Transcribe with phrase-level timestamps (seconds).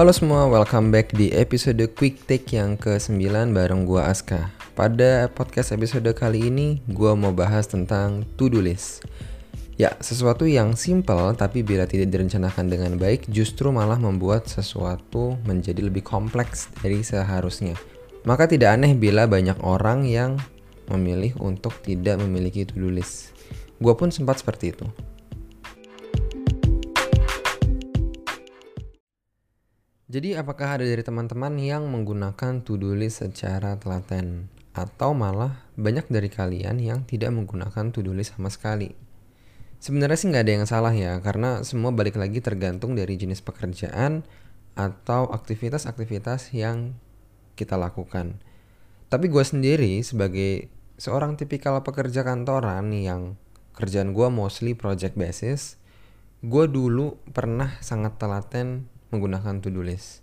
[0.00, 4.48] Halo semua, welcome back di episode Quick Take yang ke-9 bareng gua Aska.
[4.72, 9.04] Pada podcast episode kali ini, gua mau bahas tentang to-do list.
[9.76, 15.84] Ya, sesuatu yang simple tapi bila tidak direncanakan dengan baik justru malah membuat sesuatu menjadi
[15.84, 17.76] lebih kompleks dari seharusnya.
[18.24, 20.40] Maka tidak aneh bila banyak orang yang
[20.88, 23.36] memilih untuk tidak memiliki to-do list.
[23.76, 24.88] Gua pun sempat seperti itu.
[30.10, 34.50] Jadi apakah ada dari teman-teman yang menggunakan to-do list secara telaten?
[34.74, 38.90] Atau malah banyak dari kalian yang tidak menggunakan to-do list sama sekali?
[39.78, 44.26] Sebenarnya sih nggak ada yang salah ya, karena semua balik lagi tergantung dari jenis pekerjaan
[44.74, 46.98] atau aktivitas-aktivitas yang
[47.54, 48.42] kita lakukan.
[49.14, 53.38] Tapi gue sendiri sebagai seorang tipikal pekerja kantoran yang
[53.78, 55.78] kerjaan gue mostly project basis,
[56.42, 60.22] gue dulu pernah sangat telaten menggunakan to-do list.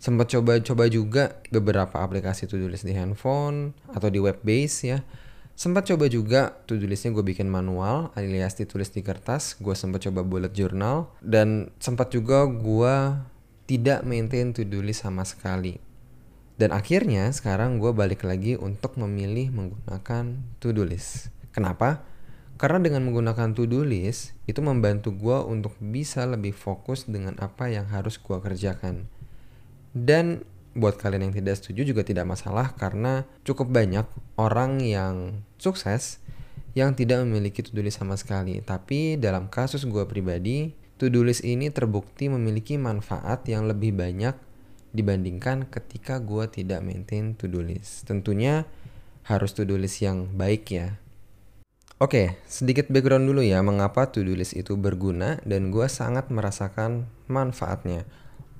[0.00, 5.04] Sempat coba-coba juga beberapa aplikasi to-do list di handphone atau di web base ya.
[5.60, 9.60] Sempat coba juga to-do listnya gue bikin manual alias ditulis di kertas.
[9.60, 12.94] Gue sempat coba bullet journal dan sempat juga gue
[13.68, 15.76] tidak maintain to-do list sama sekali.
[16.56, 21.28] Dan akhirnya sekarang gue balik lagi untuk memilih menggunakan to-do list.
[21.52, 22.08] Kenapa?
[22.60, 27.88] Karena dengan menggunakan to-do list, itu membantu gue untuk bisa lebih fokus dengan apa yang
[27.88, 29.08] harus gue kerjakan.
[29.96, 30.44] Dan
[30.76, 34.04] buat kalian yang tidak setuju juga tidak masalah karena cukup banyak
[34.36, 36.20] orang yang sukses
[36.76, 38.60] yang tidak memiliki to-do list sama sekali.
[38.60, 44.36] Tapi dalam kasus gue pribadi, to-do list ini terbukti memiliki manfaat yang lebih banyak
[44.92, 48.04] dibandingkan ketika gue tidak maintain to-do list.
[48.04, 48.68] Tentunya
[49.24, 51.00] harus to-do list yang baik ya
[52.00, 58.08] Oke, sedikit background dulu ya mengapa to-do list itu berguna dan gue sangat merasakan manfaatnya.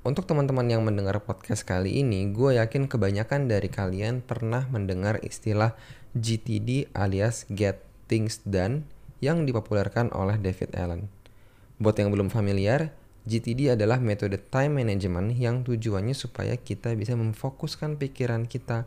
[0.05, 5.73] Untuk teman-teman yang mendengar podcast kali ini, gue yakin kebanyakan dari kalian pernah mendengar istilah
[6.13, 8.85] GTD alias Get Things Done
[9.25, 11.09] yang dipopulerkan oleh David Allen.
[11.81, 12.93] Buat yang belum familiar,
[13.25, 18.85] GTD adalah metode time management yang tujuannya supaya kita bisa memfokuskan pikiran kita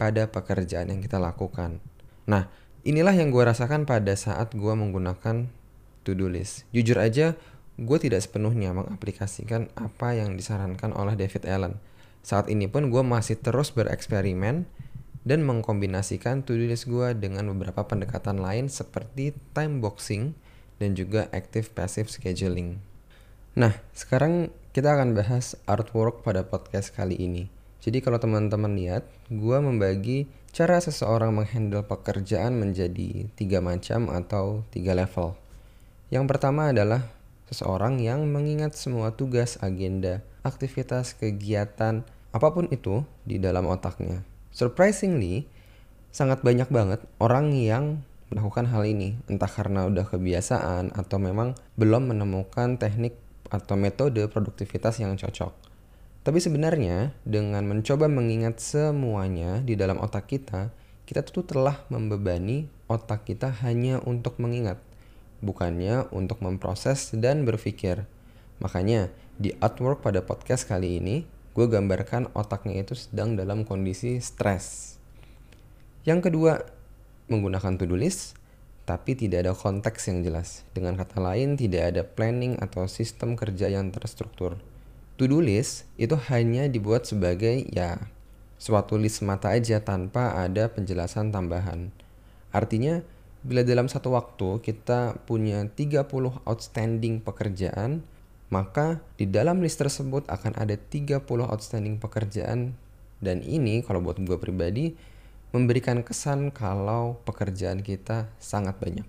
[0.00, 1.84] pada pekerjaan yang kita lakukan.
[2.24, 2.48] Nah,
[2.80, 5.52] Inilah yang gue rasakan pada saat gue menggunakan
[6.00, 6.64] to-do list.
[6.72, 7.36] Jujur aja,
[7.76, 11.76] gue tidak sepenuhnya mengaplikasikan apa yang disarankan oleh David Allen.
[12.24, 14.64] Saat ini pun gue masih terus bereksperimen
[15.28, 20.32] dan mengkombinasikan to-do list gue dengan beberapa pendekatan lain seperti time boxing
[20.80, 22.80] dan juga active passive scheduling.
[23.60, 27.52] Nah, sekarang kita akan bahas artwork pada podcast kali ini.
[27.84, 34.98] Jadi kalau teman-teman lihat, gue membagi cara seseorang menghandle pekerjaan menjadi tiga macam atau tiga
[34.98, 35.38] level.
[36.10, 37.06] Yang pertama adalah
[37.46, 42.02] seseorang yang mengingat semua tugas, agenda, aktivitas, kegiatan,
[42.34, 44.26] apa pun itu di dalam otaknya.
[44.50, 45.46] Surprisingly,
[46.10, 52.10] sangat banyak banget orang yang melakukan hal ini, entah karena udah kebiasaan atau memang belum
[52.10, 53.14] menemukan teknik
[53.50, 55.69] atau metode produktivitas yang cocok.
[56.20, 60.68] Tapi sebenarnya dengan mencoba mengingat semuanya di dalam otak kita,
[61.08, 64.76] kita tuh telah membebani otak kita hanya untuk mengingat,
[65.40, 68.04] bukannya untuk memproses dan berpikir.
[68.60, 69.08] Makanya
[69.40, 71.24] di artwork pada podcast kali ini,
[71.56, 75.00] gue gambarkan otaknya itu sedang dalam kondisi stres.
[76.04, 76.68] Yang kedua,
[77.32, 78.36] menggunakan to-do list,
[78.84, 80.68] tapi tidak ada konteks yang jelas.
[80.76, 84.60] Dengan kata lain, tidak ada planning atau sistem kerja yang terstruktur
[85.20, 88.08] to-do list itu hanya dibuat sebagai ya
[88.56, 91.92] suatu list mata aja tanpa ada penjelasan tambahan.
[92.56, 93.04] Artinya
[93.44, 96.08] bila dalam satu waktu kita punya 30
[96.48, 98.00] outstanding pekerjaan,
[98.48, 102.72] maka di dalam list tersebut akan ada 30 outstanding pekerjaan
[103.20, 104.96] dan ini kalau buat gue pribadi
[105.52, 109.04] memberikan kesan kalau pekerjaan kita sangat banyak.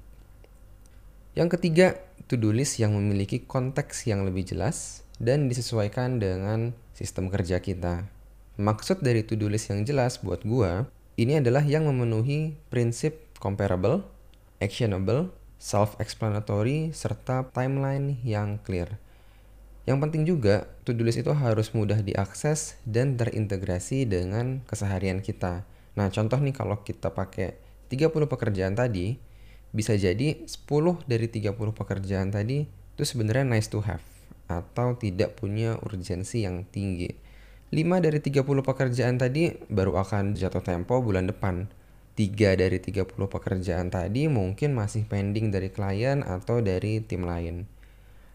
[1.39, 1.87] Yang ketiga,
[2.27, 8.09] to-do list yang memiliki konteks yang lebih jelas dan disesuaikan dengan sistem kerja kita.
[8.57, 14.01] Maksud dari to-do list yang jelas buat gua, ini adalah yang memenuhi prinsip comparable,
[14.57, 15.29] actionable,
[15.61, 18.97] self-explanatory, serta timeline yang clear.
[19.85, 25.69] Yang penting juga, to-do list itu harus mudah diakses dan terintegrasi dengan keseharian kita.
[25.93, 27.61] Nah, contoh nih kalau kita pakai
[27.93, 29.21] 30 pekerjaan tadi,
[29.69, 34.10] bisa jadi 10 dari 30 pekerjaan tadi itu sebenarnya nice to have
[34.51, 37.07] atau tidak punya urgensi yang tinggi.
[37.71, 41.71] 5 dari 30 pekerjaan tadi baru akan jatuh tempo bulan depan.
[42.19, 47.63] 3 dari 30 pekerjaan tadi mungkin masih pending dari klien atau dari tim lain.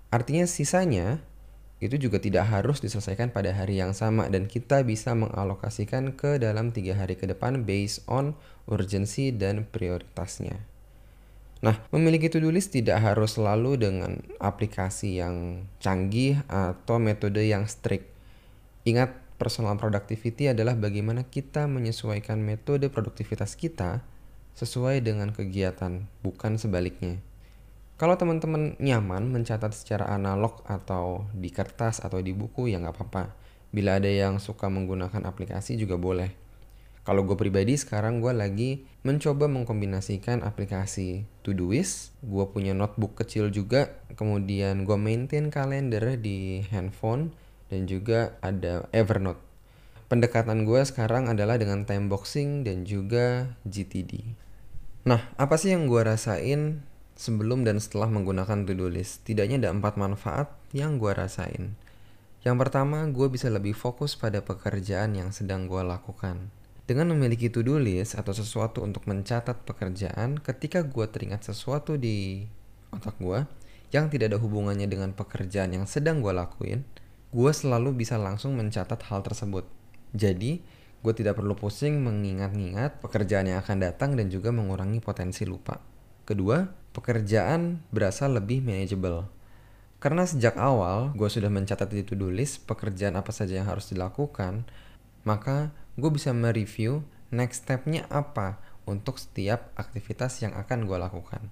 [0.09, 1.21] Artinya sisanya
[1.77, 6.73] itu juga tidak harus diselesaikan pada hari yang sama dan kita bisa mengalokasikan ke dalam
[6.73, 8.33] tiga hari ke depan based on
[8.65, 10.76] urgensi dan prioritasnya.
[11.65, 18.13] Nah, memiliki to-do list tidak harus selalu dengan aplikasi yang canggih atau metode yang strict.
[18.85, 24.05] Ingat, personal productivity adalah bagaimana kita menyesuaikan metode produktivitas kita
[24.57, 27.21] sesuai dengan kegiatan, bukan sebaliknya.
[27.97, 33.33] Kalau teman-teman nyaman mencatat secara analog atau di kertas atau di buku ya nggak apa-apa.
[33.73, 36.46] Bila ada yang suka menggunakan aplikasi juga boleh.
[37.07, 43.95] Kalau gue pribadi sekarang gue lagi mencoba mengkombinasikan aplikasi Todoist, gue punya notebook kecil juga,
[44.19, 47.31] kemudian gue maintain kalender di handphone,
[47.71, 49.39] dan juga ada Evernote.
[50.11, 54.27] Pendekatan gue sekarang adalah dengan time boxing dan juga GTD.
[55.07, 56.83] Nah, apa sih yang gue rasain
[57.15, 59.23] sebelum dan setelah menggunakan to-do list.
[59.23, 61.79] Tidaknya ada empat manfaat yang gue rasain.
[62.43, 66.66] Yang pertama, gue bisa lebih fokus pada pekerjaan yang sedang gue lakukan.
[66.87, 72.47] Dengan memiliki to-do list atau sesuatu untuk mencatat pekerjaan, ketika gue teringat sesuatu di
[72.95, 73.43] otak gue
[73.91, 76.87] yang tidak ada hubungannya dengan pekerjaan yang sedang gue lakuin,
[77.35, 79.67] gue selalu bisa langsung mencatat hal tersebut.
[80.15, 80.63] Jadi,
[81.03, 85.83] gue tidak perlu pusing mengingat-ingat pekerjaan yang akan datang dan juga mengurangi potensi lupa.
[86.23, 86.63] Kedua,
[86.95, 89.27] pekerjaan berasa lebih manageable.
[89.99, 94.63] Karena sejak awal gue sudah mencatat di to-do list pekerjaan apa saja yang harus dilakukan,
[95.27, 97.01] maka gue bisa mereview
[97.33, 101.43] next stepnya apa untuk setiap aktivitas yang akan gue lakukan.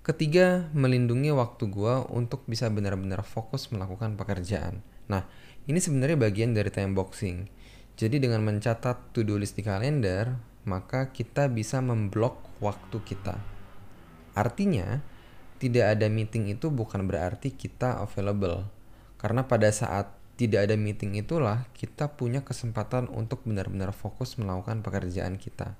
[0.00, 4.80] Ketiga, melindungi waktu gue untuk bisa benar-benar fokus melakukan pekerjaan.
[5.12, 5.28] Nah,
[5.68, 7.52] ini sebenarnya bagian dari time boxing.
[8.00, 13.36] Jadi dengan mencatat to-do list di kalender, maka kita bisa memblok waktu kita.
[14.32, 15.04] Artinya,
[15.60, 18.64] tidak ada meeting itu bukan berarti kita available.
[19.20, 25.36] Karena pada saat tidak ada meeting itulah kita punya kesempatan untuk benar-benar fokus melakukan pekerjaan
[25.36, 25.76] kita.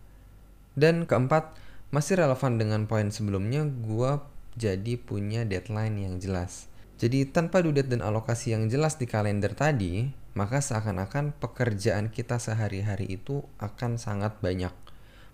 [0.77, 1.57] Dan keempat,
[1.89, 4.21] masih relevan dengan poin sebelumnya, gue
[4.61, 6.69] jadi punya deadline yang jelas.
[7.01, 13.17] Jadi tanpa due dan alokasi yang jelas di kalender tadi, maka seakan-akan pekerjaan kita sehari-hari
[13.17, 14.77] itu akan sangat banyak.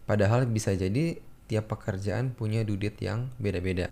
[0.07, 1.19] Padahal bisa jadi
[1.51, 3.91] tiap pekerjaan punya dudit yang beda-beda.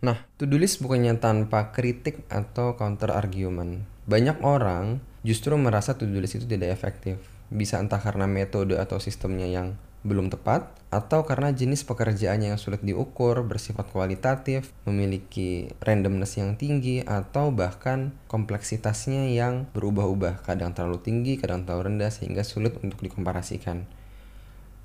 [0.00, 3.84] Nah, to-do list bukannya tanpa kritik atau counter argument.
[4.08, 7.20] Banyak orang justru merasa to-do list itu tidak efektif.
[7.52, 12.80] Bisa entah karena metode atau sistemnya yang belum tepat, atau karena jenis pekerjaan yang sulit
[12.80, 21.36] diukur, bersifat kualitatif, memiliki randomness yang tinggi, atau bahkan kompleksitasnya yang berubah-ubah, kadang terlalu tinggi,
[21.36, 23.84] kadang terlalu rendah, sehingga sulit untuk dikomparasikan.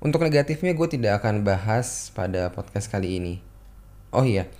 [0.04, 3.34] Untuk negatifnya gue tidak akan bahas pada podcast kali ini.
[4.12, 4.52] Oh iya,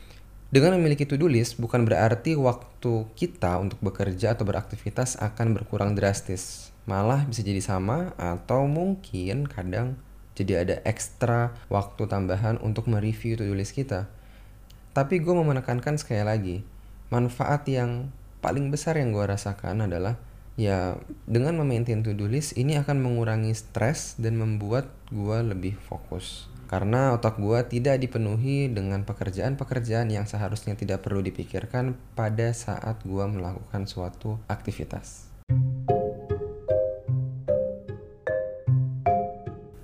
[0.57, 6.73] dengan memiliki to-do list bukan berarti waktu kita untuk bekerja atau beraktivitas akan berkurang drastis.
[6.89, 10.01] Malah bisa jadi sama atau mungkin kadang
[10.33, 14.09] jadi ada ekstra waktu tambahan untuk mereview to-do list kita.
[14.97, 16.57] Tapi gue mau menekankan sekali lagi,
[17.13, 18.09] manfaat yang
[18.41, 20.17] paling besar yang gue rasakan adalah
[20.57, 20.97] ya
[21.29, 27.39] dengan memaintain to-do list ini akan mengurangi stres dan membuat gue lebih fokus karena otak
[27.39, 34.37] gue tidak dipenuhi dengan pekerjaan-pekerjaan yang seharusnya tidak perlu dipikirkan pada saat gue melakukan suatu
[34.51, 35.31] aktivitas.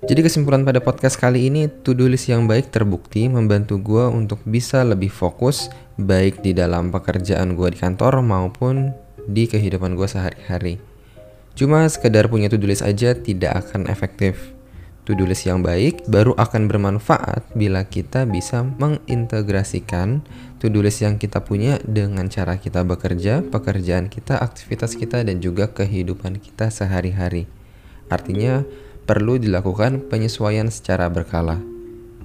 [0.03, 4.85] Jadi kesimpulan pada podcast kali ini, to-do list yang baik terbukti membantu gue untuk bisa
[4.85, 8.93] lebih fokus baik di dalam pekerjaan gue di kantor maupun
[9.25, 10.77] di kehidupan gue sehari-hari.
[11.57, 14.52] Cuma sekedar punya to-do list aja tidak akan efektif.
[15.03, 20.23] To-do list yang baik baru akan bermanfaat bila kita bisa mengintegrasikan
[20.63, 25.67] to-do list yang kita punya dengan cara kita bekerja, pekerjaan kita, aktivitas kita, dan juga
[25.67, 27.51] kehidupan kita sehari-hari.
[28.07, 28.63] Artinya,
[29.03, 31.59] perlu dilakukan penyesuaian secara berkala.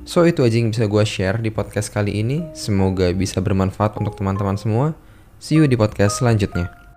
[0.06, 2.46] So, itu aja yang bisa gue share di podcast kali ini.
[2.54, 4.94] Semoga bisa bermanfaat untuk teman-teman semua.
[5.42, 6.87] See you di podcast selanjutnya.